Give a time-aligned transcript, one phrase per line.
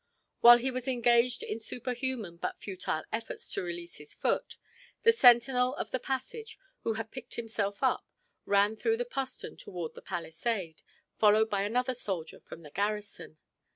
[0.39, 4.57] While he was engaged in superhuman but futile efforts to release his foot,
[5.03, 8.09] the sentinel of the passage, who had picked himself up,
[8.47, 10.81] ran through the postern toward the palisade,
[11.19, 13.37] followed by another soldier from the garrison.